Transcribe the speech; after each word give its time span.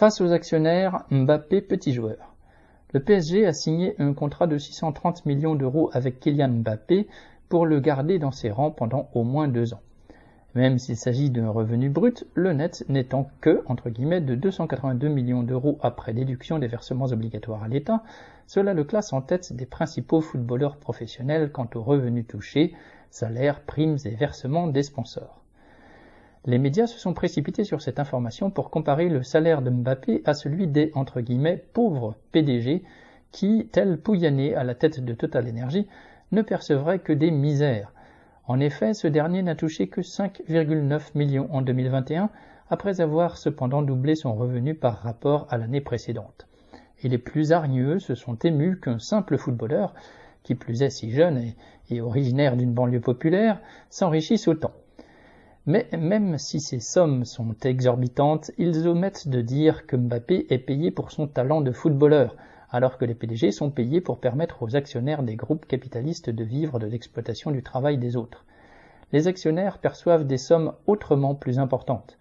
Face 0.00 0.22
aux 0.22 0.32
actionnaires, 0.32 1.04
Mbappé 1.10 1.60
petit 1.60 1.92
joueur. 1.92 2.34
Le 2.94 3.00
PSG 3.00 3.44
a 3.44 3.52
signé 3.52 3.94
un 3.98 4.14
contrat 4.14 4.46
de 4.46 4.56
630 4.56 5.26
millions 5.26 5.54
d'euros 5.54 5.90
avec 5.92 6.20
Kylian 6.20 6.48
Mbappé 6.48 7.06
pour 7.50 7.66
le 7.66 7.80
garder 7.80 8.18
dans 8.18 8.30
ses 8.30 8.50
rangs 8.50 8.70
pendant 8.70 9.10
au 9.12 9.24
moins 9.24 9.46
deux 9.46 9.74
ans. 9.74 9.82
Même 10.54 10.78
s'il 10.78 10.96
s'agit 10.96 11.28
d'un 11.28 11.50
revenu 11.50 11.90
brut, 11.90 12.26
le 12.32 12.54
net 12.54 12.82
n'étant 12.88 13.28
que, 13.42 13.62
entre 13.66 13.90
guillemets, 13.90 14.22
de 14.22 14.34
282 14.34 15.08
millions 15.08 15.42
d'euros 15.42 15.78
après 15.82 16.14
déduction 16.14 16.58
des 16.58 16.66
versements 16.66 17.12
obligatoires 17.12 17.62
à 17.62 17.68
l'État, 17.68 18.02
cela 18.46 18.72
le 18.72 18.84
classe 18.84 19.12
en 19.12 19.20
tête 19.20 19.52
des 19.52 19.66
principaux 19.66 20.22
footballeurs 20.22 20.78
professionnels 20.78 21.52
quant 21.52 21.68
aux 21.74 21.82
revenus 21.82 22.26
touchés, 22.26 22.74
salaires, 23.10 23.60
primes 23.60 23.98
et 24.06 24.14
versements 24.14 24.66
des 24.66 24.82
sponsors. 24.82 25.42
Les 26.46 26.56
médias 26.58 26.86
se 26.86 26.98
sont 26.98 27.12
précipités 27.12 27.64
sur 27.64 27.82
cette 27.82 28.00
information 28.00 28.50
pour 28.50 28.70
comparer 28.70 29.10
le 29.10 29.22
salaire 29.22 29.60
de 29.60 29.68
Mbappé 29.68 30.22
à 30.24 30.32
celui 30.32 30.66
des 30.66 30.90
entre 30.94 31.20
guillemets 31.20 31.62
pauvres 31.74 32.16
PDG 32.32 32.82
qui, 33.30 33.68
tel 33.70 33.98
Pouyanné 33.98 34.54
à 34.54 34.64
la 34.64 34.74
tête 34.74 35.04
de 35.04 35.12
Total 35.12 35.46
Energy, 35.46 35.86
ne 36.32 36.40
percevraient 36.40 37.00
que 37.00 37.12
des 37.12 37.30
misères. 37.30 37.92
En 38.46 38.58
effet, 38.58 38.94
ce 38.94 39.06
dernier 39.06 39.42
n'a 39.42 39.54
touché 39.54 39.88
que 39.88 40.00
5,9 40.00 41.10
millions 41.14 41.46
en 41.52 41.60
2021, 41.60 42.30
après 42.70 43.02
avoir 43.02 43.36
cependant 43.36 43.82
doublé 43.82 44.14
son 44.14 44.34
revenu 44.34 44.74
par 44.74 44.96
rapport 45.02 45.46
à 45.50 45.58
l'année 45.58 45.82
précédente. 45.82 46.46
Et 47.02 47.08
les 47.10 47.18
plus 47.18 47.52
hargneux 47.52 47.98
se 47.98 48.14
sont 48.14 48.36
émus 48.36 48.80
qu'un 48.80 48.98
simple 48.98 49.36
footballeur, 49.36 49.92
qui 50.42 50.54
plus 50.54 50.82
est 50.82 50.90
si 50.90 51.10
jeune 51.10 51.52
et 51.90 52.00
originaire 52.00 52.56
d'une 52.56 52.72
banlieue 52.72 53.00
populaire, 53.00 53.60
s'enrichisse 53.90 54.48
autant. 54.48 54.72
Mais 55.70 55.86
même 55.96 56.36
si 56.36 56.58
ces 56.58 56.80
sommes 56.80 57.24
sont 57.24 57.54
exorbitantes, 57.62 58.50
ils 58.58 58.88
omettent 58.88 59.28
de 59.28 59.40
dire 59.40 59.86
que 59.86 59.94
Mbappé 59.94 60.48
est 60.50 60.58
payé 60.58 60.90
pour 60.90 61.12
son 61.12 61.28
talent 61.28 61.60
de 61.60 61.70
footballeur, 61.70 62.34
alors 62.70 62.98
que 62.98 63.04
les 63.04 63.14
PDG 63.14 63.52
sont 63.52 63.70
payés 63.70 64.00
pour 64.00 64.18
permettre 64.18 64.64
aux 64.64 64.74
actionnaires 64.74 65.22
des 65.22 65.36
groupes 65.36 65.66
capitalistes 65.66 66.28
de 66.28 66.42
vivre 66.42 66.80
de 66.80 66.86
l'exploitation 66.86 67.52
du 67.52 67.62
travail 67.62 67.98
des 67.98 68.16
autres. 68.16 68.44
Les 69.12 69.28
actionnaires 69.28 69.78
perçoivent 69.78 70.26
des 70.26 70.38
sommes 70.38 70.72
autrement 70.88 71.36
plus 71.36 71.60
importantes. 71.60 72.18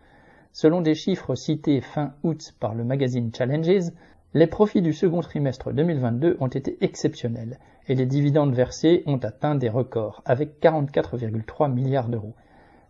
Selon 0.51 0.81
des 0.81 0.93
chiffres 0.93 1.33
cités 1.33 1.81
fin 1.81 2.13
août 2.21 2.53
par 2.59 2.75
le 2.75 2.83
magazine 2.83 3.31
Challenges, 3.35 3.91
les 4.35 4.45
profits 4.45 4.83
du 4.83 4.93
second 4.93 5.21
trimestre 5.21 5.73
2022 5.73 6.37
ont 6.39 6.49
été 6.49 6.77
exceptionnels 6.81 7.57
et 7.87 7.95
les 7.95 8.05
dividendes 8.05 8.53
versés 8.53 9.01
ont 9.07 9.17
atteint 9.17 9.55
des 9.55 9.69
records 9.69 10.21
avec 10.23 10.61
44,3 10.61 11.73
milliards 11.73 12.09
d'euros. 12.09 12.35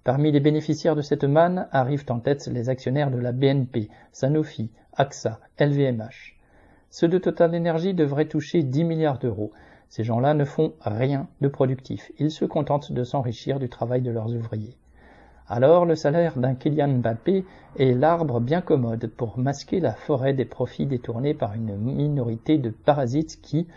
Parmi 0.05 0.31
les 0.31 0.39
bénéficiaires 0.39 0.95
de 0.95 1.01
cette 1.01 1.25
manne 1.25 1.67
arrivent 1.71 2.05
en 2.09 2.19
tête 2.19 2.47
les 2.47 2.69
actionnaires 2.69 3.11
de 3.11 3.17
la 3.17 3.33
BNP, 3.33 3.89
Sanofi, 4.13 4.71
AXA, 4.93 5.39
LVMH. 5.59 6.37
Ceux 6.89 7.09
de 7.09 7.17
Total 7.17 7.53
Energy 7.53 7.93
devraient 7.93 8.27
toucher 8.27 8.63
10 8.63 8.85
milliards 8.85 9.19
d'euros. 9.19 9.51
Ces 9.89 10.05
gens-là 10.05 10.33
ne 10.33 10.45
font 10.45 10.73
rien 10.81 11.27
de 11.41 11.49
productif. 11.49 12.11
Ils 12.17 12.31
se 12.31 12.45
contentent 12.45 12.93
de 12.93 13.03
s'enrichir 13.03 13.59
du 13.59 13.67
travail 13.67 14.01
de 14.01 14.11
leurs 14.11 14.33
ouvriers. 14.33 14.77
Alors 15.47 15.85
le 15.85 15.95
salaire 15.95 16.37
d'un 16.37 16.55
Kylian 16.55 16.99
Mbappé 16.99 17.43
est 17.77 17.93
l'arbre 17.93 18.39
bien 18.39 18.61
commode 18.61 19.07
pour 19.07 19.37
masquer 19.37 19.79
la 19.79 19.93
forêt 19.93 20.33
des 20.33 20.45
profits 20.45 20.85
détournés 20.85 21.33
par 21.33 21.55
une 21.55 21.75
minorité 21.75 22.57
de 22.57 22.69
parasites 22.69 23.41
qui, 23.41 23.67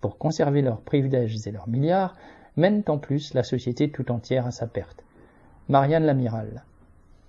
pour 0.00 0.16
conserver 0.16 0.62
leurs 0.62 0.80
privilèges 0.80 1.46
et 1.46 1.50
leurs 1.50 1.68
milliards, 1.68 2.14
mènent 2.56 2.84
en 2.86 2.98
plus 2.98 3.34
la 3.34 3.42
société 3.42 3.90
tout 3.90 4.12
entière 4.12 4.46
à 4.46 4.50
sa 4.50 4.66
perte. 4.66 5.02
Marianne 5.72 6.04
Lamiral 6.04 6.62